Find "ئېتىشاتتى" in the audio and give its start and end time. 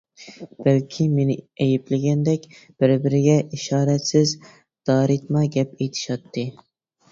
5.89-6.49